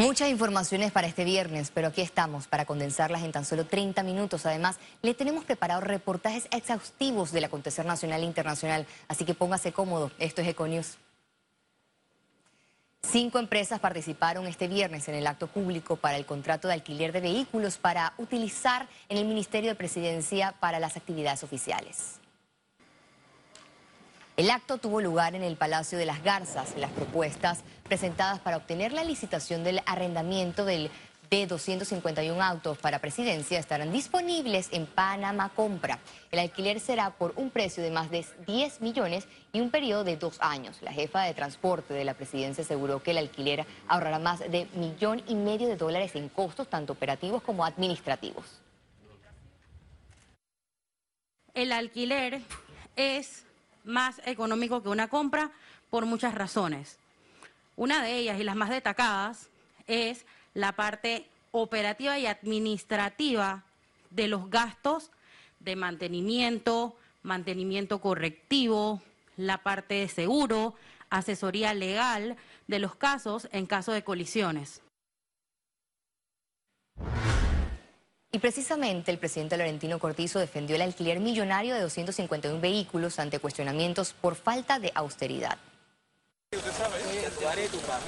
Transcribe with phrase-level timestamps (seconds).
[0.00, 4.46] Muchas informaciones para este viernes, pero aquí estamos para condensarlas en tan solo 30 minutos.
[4.46, 10.10] Además, le tenemos preparados reportajes exhaustivos del acontecer nacional e internacional, así que póngase cómodo.
[10.18, 10.96] Esto es Econius.
[13.02, 17.20] Cinco empresas participaron este viernes en el acto público para el contrato de alquiler de
[17.20, 22.19] vehículos para utilizar en el Ministerio de Presidencia para las actividades oficiales.
[24.40, 26.74] El acto tuvo lugar en el Palacio de las Garzas.
[26.78, 30.90] Las propuestas presentadas para obtener la licitación del arrendamiento del
[31.28, 35.98] de 251 autos para presidencia estarán disponibles en Panamá Compra.
[36.30, 40.16] El alquiler será por un precio de más de 10 millones y un periodo de
[40.16, 40.80] dos años.
[40.80, 45.22] La jefa de transporte de la presidencia aseguró que el alquiler ahorrará más de millón
[45.28, 48.46] y medio de dólares en costos, tanto operativos como administrativos.
[51.52, 52.40] El alquiler
[52.96, 53.44] es
[53.84, 55.50] más económico que una compra
[55.90, 56.98] por muchas razones.
[57.76, 59.48] Una de ellas y las más destacadas
[59.86, 63.64] es la parte operativa y administrativa
[64.10, 65.10] de los gastos
[65.60, 69.02] de mantenimiento, mantenimiento correctivo,
[69.36, 70.74] la parte de seguro,
[71.10, 74.82] asesoría legal de los casos en caso de colisiones.
[78.32, 84.12] Y precisamente el presidente Laurentino Cortizo defendió el alquiler millonario de 251 vehículos ante cuestionamientos
[84.12, 85.58] por falta de austeridad.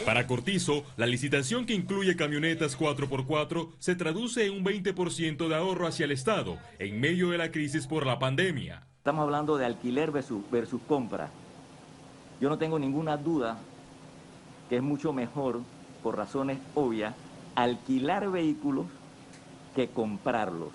[0.05, 5.89] Para Cortizo, la licitación que incluye camionetas 4x4 se traduce en un 20% de ahorro
[5.89, 8.87] hacia el Estado en medio de la crisis por la pandemia.
[8.99, 11.31] Estamos hablando de alquiler versus, versus compra.
[12.41, 13.59] Yo no tengo ninguna duda
[14.69, 15.61] que es mucho mejor,
[16.03, 17.15] por razones obvias,
[17.55, 18.87] alquilar vehículos
[19.75, 20.71] que comprarlos.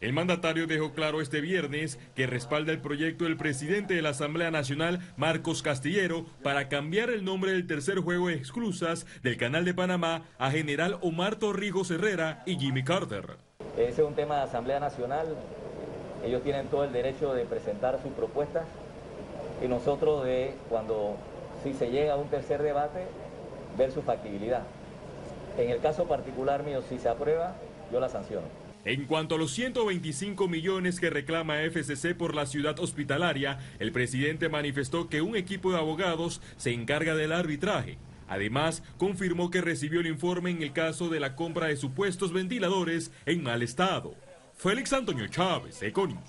[0.00, 4.50] El mandatario dejó claro este viernes que respalda el proyecto del presidente de la Asamblea
[4.50, 9.72] Nacional, Marcos Castillero, para cambiar el nombre del tercer juego de exclusas del Canal de
[9.72, 13.38] Panamá a General Omar Torrijos Herrera y Jimmy Carter.
[13.78, 15.26] Ese es un tema de Asamblea Nacional.
[16.22, 18.64] Ellos tienen todo el derecho de presentar sus propuestas
[19.64, 21.16] y nosotros de, cuando
[21.62, 23.06] si se llega a un tercer debate,
[23.78, 24.64] ver su factibilidad.
[25.56, 27.54] En el caso particular mío, si se aprueba,
[27.92, 28.46] yo la sanciono.
[28.84, 34.50] En cuanto a los 125 millones que reclama FCC por la ciudad hospitalaria, el presidente
[34.50, 37.96] manifestó que un equipo de abogados se encarga del arbitraje.
[38.28, 43.10] Además, confirmó que recibió el informe en el caso de la compra de supuestos ventiladores
[43.24, 44.14] en mal estado.
[44.54, 46.20] Félix Antonio Chávez, Econius.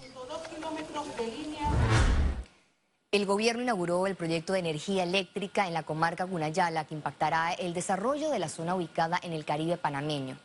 [3.12, 7.74] El gobierno inauguró el proyecto de energía eléctrica en la comarca Gunayala que impactará el
[7.74, 10.38] desarrollo de la zona ubicada en el Caribe panameño.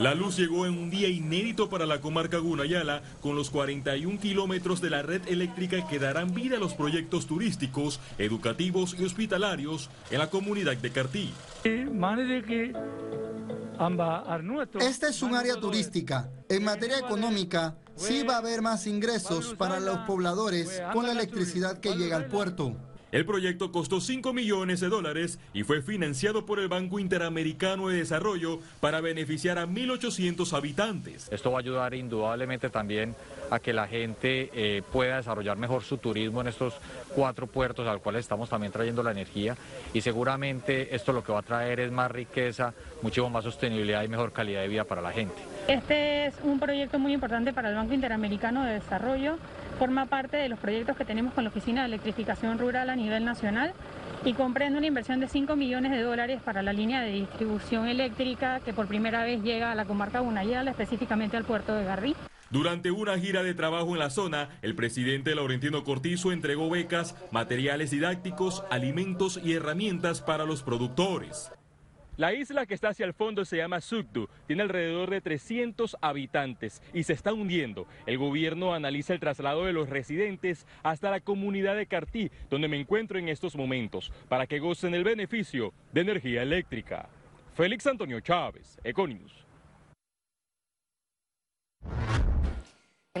[0.00, 4.80] La luz llegó en un día inédito para la comarca Gunayala, con los 41 kilómetros
[4.80, 10.20] de la red eléctrica que darán vida a los proyectos turísticos, educativos y hospitalarios en
[10.20, 11.34] la comunidad de Cartí.
[14.80, 16.30] Esta es un área turística.
[16.48, 21.78] En materia económica, sí va a haber más ingresos para los pobladores con la electricidad
[21.78, 22.74] que llega al puerto.
[23.12, 27.96] El proyecto costó 5 millones de dólares y fue financiado por el Banco Interamericano de
[27.96, 31.28] Desarrollo para beneficiar a 1.800 habitantes.
[31.32, 33.16] Esto va a ayudar indudablemente también
[33.50, 36.74] a que la gente eh, pueda desarrollar mejor su turismo en estos
[37.12, 39.56] cuatro puertos al cual estamos también trayendo la energía
[39.92, 44.08] y seguramente esto lo que va a traer es más riqueza, mucho más sostenibilidad y
[44.08, 45.34] mejor calidad de vida para la gente.
[45.66, 49.36] Este es un proyecto muy importante para el Banco Interamericano de Desarrollo
[49.80, 53.24] forma parte de los proyectos que tenemos con la Oficina de Electrificación Rural a nivel
[53.24, 53.72] nacional
[54.26, 58.60] y comprende una inversión de 5 millones de dólares para la línea de distribución eléctrica
[58.60, 62.14] que por primera vez llega a la comarca Gunayala, específicamente al puerto de Garrí.
[62.50, 67.90] Durante una gira de trabajo en la zona, el presidente Laurentino Cortizo entregó becas, materiales
[67.90, 71.50] didácticos, alimentos y herramientas para los productores.
[72.16, 76.82] La isla que está hacia el fondo se llama Sukdu, tiene alrededor de 300 habitantes
[76.92, 77.86] y se está hundiendo.
[78.06, 82.78] El gobierno analiza el traslado de los residentes hasta la comunidad de Cartí, donde me
[82.78, 87.08] encuentro en estos momentos, para que gocen el beneficio de energía eléctrica.
[87.54, 89.46] Félix Antonio Chávez, Econius.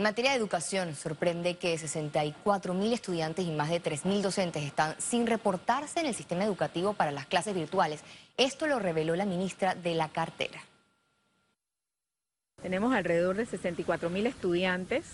[0.00, 4.62] En materia de educación, sorprende que 64 mil estudiantes y más de 3 mil docentes
[4.62, 8.00] están sin reportarse en el sistema educativo para las clases virtuales.
[8.38, 10.58] Esto lo reveló la ministra de la cartera.
[12.62, 15.04] Tenemos alrededor de 64 mil estudiantes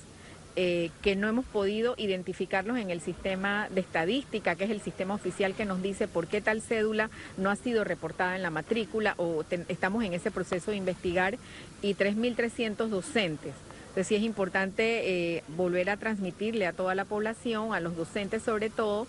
[0.55, 5.15] eh, que no hemos podido identificarlos en el sistema de estadística, que es el sistema
[5.15, 9.15] oficial que nos dice por qué tal cédula no ha sido reportada en la matrícula
[9.17, 11.39] o estamos en ese proceso de investigar,
[11.82, 13.55] y 3.300 docentes.
[13.96, 18.43] Entonces sí es importante eh, volver a transmitirle a toda la población, a los docentes
[18.43, 19.06] sobre todo,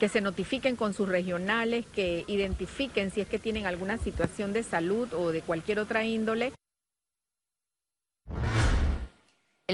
[0.00, 4.54] que que se notifiquen con sus regionales, que identifiquen si es que tienen alguna situación
[4.54, 6.54] de salud o de cualquier otra índole.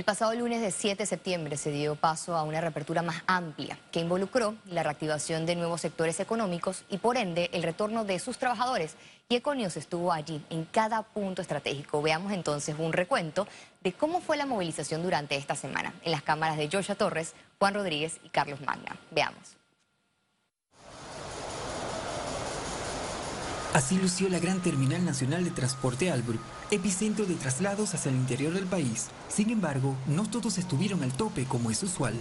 [0.00, 3.79] El pasado lunes de 7 de septiembre se dio paso a una reapertura más amplia
[3.93, 8.38] que involucró la reactivación de nuevos sectores económicos y por ende el retorno de sus
[8.38, 8.94] trabajadores.
[9.29, 12.00] Y Econios estuvo allí en cada punto estratégico.
[12.00, 13.47] Veamos entonces un recuento
[13.82, 17.75] de cómo fue la movilización durante esta semana en las cámaras de Joshua Torres, Juan
[17.75, 18.97] Rodríguez y Carlos Magna.
[19.11, 19.60] Veamos.
[23.73, 26.41] Así lució la gran terminal nacional de transporte Albrook,
[26.73, 29.07] epicentro de traslados hacia el interior del país.
[29.29, 32.15] Sin embargo, no todos estuvieron al tope como es usual.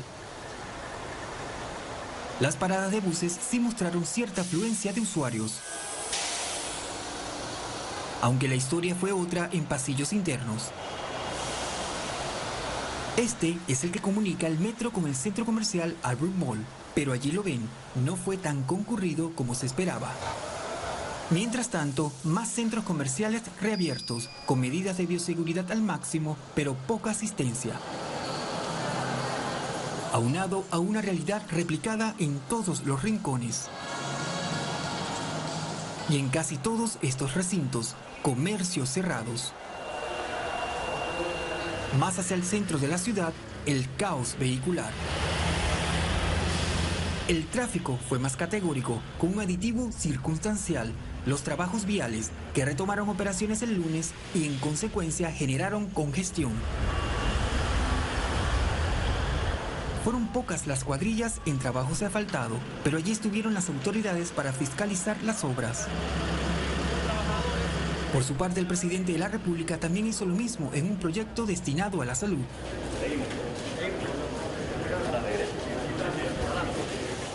[2.40, 5.56] Las paradas de buses sí mostraron cierta afluencia de usuarios.
[8.22, 10.69] Aunque la historia fue otra en pasillos internos.
[13.18, 16.63] Este es el que comunica el metro con el centro comercial Albrook Mall,
[16.94, 17.68] pero allí lo ven,
[18.06, 20.13] no fue tan concurrido como se esperaba.
[21.31, 27.73] Mientras tanto, más centros comerciales reabiertos, con medidas de bioseguridad al máximo, pero poca asistencia.
[30.11, 33.67] Aunado a una realidad replicada en todos los rincones.
[36.09, 39.53] Y en casi todos estos recintos, comercios cerrados.
[41.99, 43.33] Más hacia el centro de la ciudad,
[43.67, 44.91] el caos vehicular.
[47.27, 50.91] El tráfico fue más categórico, con un aditivo circunstancial
[51.25, 56.51] los trabajos viales que retomaron operaciones el lunes y en consecuencia generaron congestión.
[60.04, 65.21] Fueron pocas las cuadrillas en trabajos de asfaltado, pero allí estuvieron las autoridades para fiscalizar
[65.24, 65.88] las obras.
[68.13, 71.45] Por su parte, el presidente de la República también hizo lo mismo en un proyecto
[71.45, 72.44] destinado a la salud.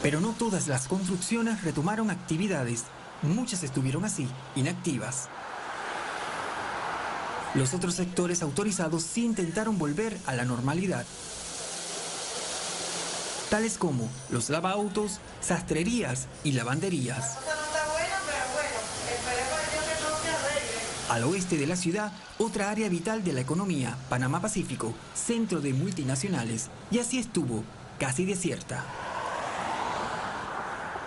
[0.04, 2.84] Pero no todas las construcciones retomaron actividades
[3.22, 5.30] muchas estuvieron así, inactivas.
[7.54, 11.06] Los otros sectores autorizados sí intentaron volver a la normalidad,
[13.48, 17.38] tales como los lavautos, sastrerías y lavanderías.
[21.08, 25.72] Al oeste de la ciudad, otra área vital de la economía, Panamá Pacífico, centro de
[25.72, 27.64] multinacionales, y así estuvo,
[27.98, 28.84] casi desierta.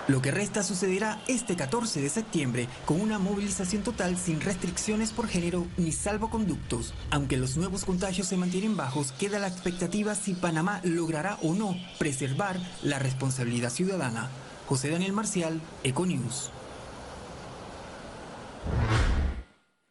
[0.08, 5.28] Lo que resta sucederá este 14 de septiembre con una movilización total sin restricciones por
[5.28, 6.94] género ni salvoconductos.
[7.12, 11.76] Aunque los nuevos contagios se mantienen bajos, queda la expectativa si Panamá logrará o no
[12.00, 14.30] preservar la responsabilidad ciudadana.
[14.66, 16.52] José Daniel Marcial, Econews.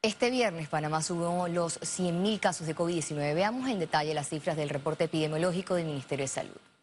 [0.01, 3.35] Este viernes Panamá subió los 100.000 casos de COVID-19.
[3.35, 6.76] Veamos en detalle las cifras del reporte epidemiológico del Ministerio de Salud.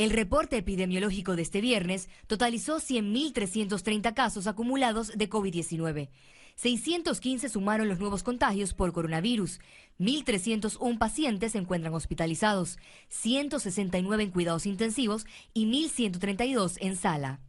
[0.00, 6.08] El reporte epidemiológico de este viernes totalizó 100.330 casos acumulados de COVID-19.
[6.54, 9.60] 615 sumaron los nuevos contagios por coronavirus.
[9.98, 12.78] 1.301 pacientes se encuentran hospitalizados,
[13.10, 17.40] 169 en cuidados intensivos y 1.132 en sala.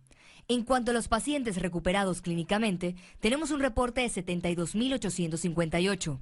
[0.49, 6.19] En cuanto a los pacientes recuperados clínicamente, tenemos un reporte de 72.858.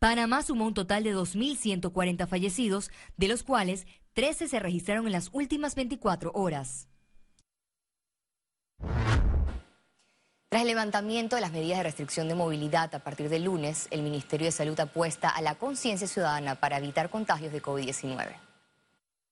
[0.00, 5.30] Panamá sumó un total de 2.140 fallecidos, de los cuales 13 se registraron en las
[5.32, 6.88] últimas 24 horas.
[10.48, 14.02] Tras el levantamiento de las medidas de restricción de movilidad a partir del lunes, el
[14.02, 18.36] Ministerio de Salud apuesta a la conciencia ciudadana para evitar contagios de COVID-19.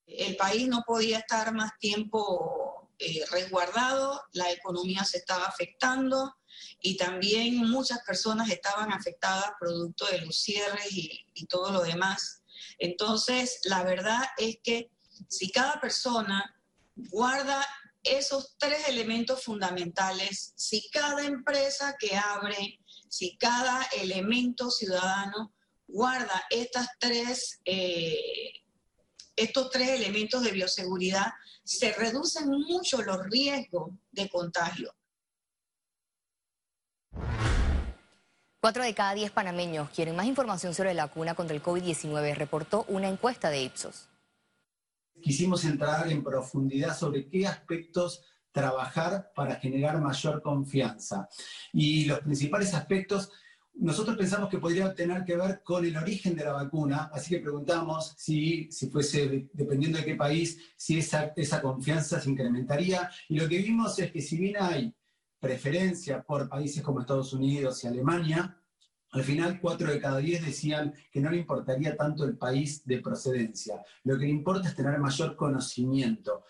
[0.06, 6.36] El país no podía estar más tiempo eh, resguardado, la economía se estaba afectando,
[6.80, 12.42] y también muchas personas estaban afectadas producto de los cierres y, y todo lo demás.
[12.78, 14.90] Entonces, la verdad es que
[15.28, 16.54] si cada persona
[16.94, 17.64] guarda
[18.02, 25.52] esos tres elementos fundamentales, si cada empresa que abre, si cada elemento ciudadano
[25.86, 28.52] guarda estas tres, eh,
[29.36, 31.32] estos tres elementos de bioseguridad,
[31.64, 34.94] se reducen mucho los riesgos de contagio.
[38.60, 42.84] Cuatro de cada diez panameños quieren más información sobre la vacuna contra el COVID-19, reportó
[42.88, 44.08] una encuesta de Ipsos.
[45.22, 51.28] Quisimos entrar en profundidad sobre qué aspectos trabajar para generar mayor confianza.
[51.72, 53.30] Y los principales aspectos,
[53.74, 57.40] nosotros pensamos que podría tener que ver con el origen de la vacuna, así que
[57.40, 63.08] preguntamos si, si fuese, dependiendo de qué país, si esa, esa confianza se incrementaría.
[63.28, 64.92] Y lo que vimos es que si bien hay
[65.40, 68.58] preferencia por países como Estados Unidos y Alemania,
[69.10, 73.00] al final, cuatro de cada diez decían que no le importaría tanto el país de
[73.00, 73.82] procedencia.
[74.04, 76.44] Lo que le importa es tener mayor conocimiento.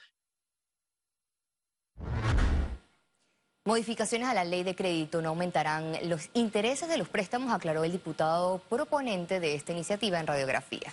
[3.64, 7.92] Modificaciones a la ley de crédito no aumentarán los intereses de los préstamos, aclaró el
[7.92, 10.92] diputado proponente de esta iniciativa en radiografía.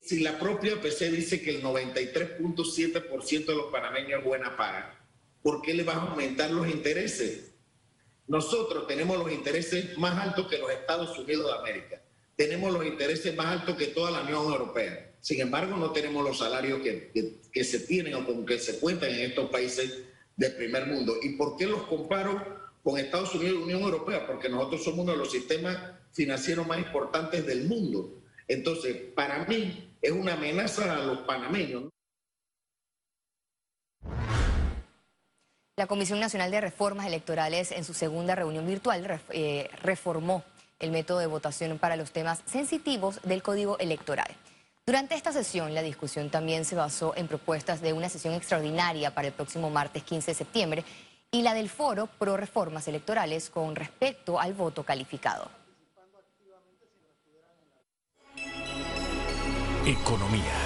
[0.00, 4.95] Si la propia PC dice que el 93.7% de los panameños es buena paga,
[5.46, 7.52] ¿por qué le van a aumentar los intereses?
[8.26, 12.02] Nosotros tenemos los intereses más altos que los Estados Unidos de América.
[12.34, 15.14] Tenemos los intereses más altos que toda la Unión Europea.
[15.20, 17.12] Sin embargo, no tenemos los salarios que,
[17.52, 19.98] que se tienen o con que se cuentan en estos países
[20.36, 21.14] del primer mundo.
[21.22, 24.26] ¿Y por qué los comparo con Estados Unidos y Unión Europea?
[24.26, 25.78] Porque nosotros somos uno de los sistemas
[26.10, 28.20] financieros más importantes del mundo.
[28.48, 31.84] Entonces, para mí es una amenaza a los panameños.
[35.78, 40.42] La Comisión Nacional de Reformas Electorales en su segunda reunión virtual eh, reformó
[40.78, 44.34] el método de votación para los temas sensitivos del Código Electoral.
[44.86, 49.28] Durante esta sesión, la discusión también se basó en propuestas de una sesión extraordinaria para
[49.28, 50.84] el próximo martes 15 de septiembre
[51.30, 55.50] y la del foro pro reformas electorales con respecto al voto calificado.
[59.84, 60.65] Economía.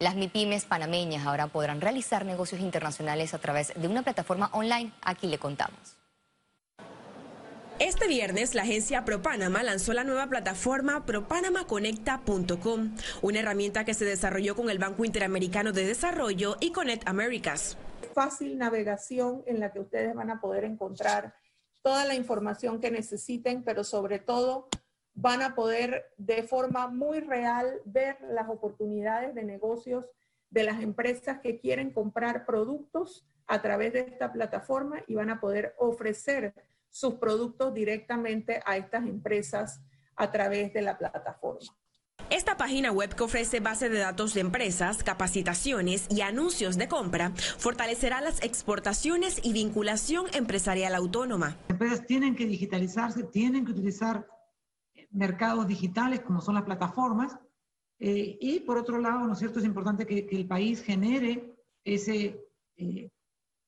[0.00, 4.92] Las MIPIMES panameñas ahora podrán realizar negocios internacionales a través de una plataforma online.
[5.02, 5.96] Aquí le contamos.
[7.80, 14.54] Este viernes, la agencia ProPanama lanzó la nueva plataforma propanamaconecta.com, una herramienta que se desarrolló
[14.54, 17.76] con el Banco Interamericano de Desarrollo y Connect Americas.
[18.14, 21.34] Fácil navegación en la que ustedes van a poder encontrar
[21.82, 24.68] toda la información que necesiten, pero sobre todo
[25.20, 30.04] van a poder de forma muy real ver las oportunidades de negocios
[30.48, 35.40] de las empresas que quieren comprar productos a través de esta plataforma y van a
[35.40, 36.54] poder ofrecer
[36.88, 39.80] sus productos directamente a estas empresas
[40.14, 41.76] a través de la plataforma.
[42.30, 47.32] Esta página web que ofrece base de datos de empresas, capacitaciones y anuncios de compra
[47.58, 51.56] fortalecerá las exportaciones y vinculación empresarial autónoma.
[51.62, 54.26] Las empresas tienen que digitalizarse, tienen que utilizar
[55.10, 57.38] mercados digitales como son las plataformas
[57.98, 62.40] eh, y por otro lado, ¿no es cierto?, es importante que, el país genere ese
[62.76, 63.10] eh,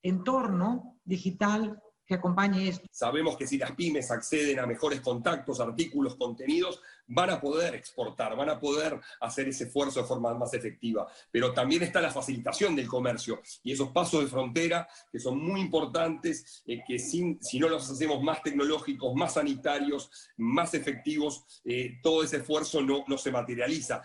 [0.03, 2.88] entorno digital que acompañe esto.
[2.90, 8.35] Sabemos que si las pymes acceden a mejores contactos, artículos, contenidos, van a poder exportar,
[8.35, 11.07] van a poder hacer ese esfuerzo de forma más efectiva.
[11.31, 15.61] Pero también está la facilitación del comercio y esos pasos de frontera que son muy
[15.61, 22.25] importantes, eh, que si no los hacemos más tecnológicos, más sanitarios, más efectivos, eh, todo
[22.25, 24.02] ese esfuerzo no, no se materializa.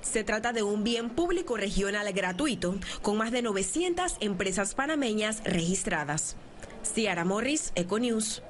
[0.00, 6.36] Se trata de un bien público regional gratuito, con más de 900 empresas panameñas registradas.
[6.82, 8.42] Ciara Morris, Econews.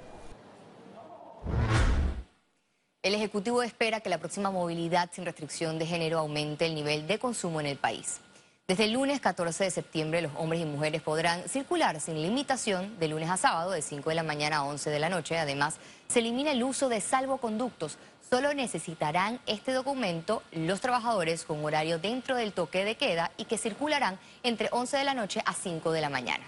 [3.02, 7.18] El Ejecutivo espera que la próxima movilidad sin restricción de género aumente el nivel de
[7.18, 8.20] consumo en el país.
[8.66, 13.08] Desde el lunes 14 de septiembre, los hombres y mujeres podrán circular sin limitación de
[13.08, 15.38] lunes a sábado de 5 de la mañana a 11 de la noche.
[15.38, 17.97] Además, se elimina el uso de salvoconductos.
[18.28, 23.56] Solo necesitarán este documento los trabajadores con horario dentro del toque de queda y que
[23.56, 26.44] circularán entre 11 de la noche a 5 de la mañana.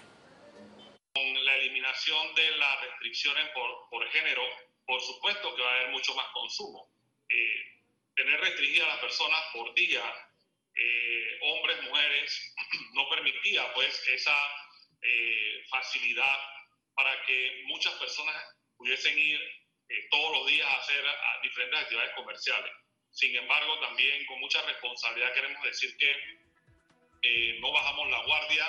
[1.12, 4.42] Con la eliminación de las restricciones por, género,
[4.86, 6.88] por supuesto que va a haber mucho más consumo.
[7.28, 7.80] Eh,
[8.14, 10.02] tener restringida a las personas por día,
[10.76, 12.54] eh, hombres, mujeres,
[12.94, 14.36] no permitía pues esa
[15.02, 16.38] eh, facilidad
[16.94, 18.36] para que muchas personas
[18.76, 19.40] pudiesen ir
[20.10, 21.04] todos los días a hacer
[21.42, 22.72] diferentes actividades comerciales.
[23.10, 28.68] Sin embargo, también con mucha responsabilidad queremos decir que no bajamos la guardia.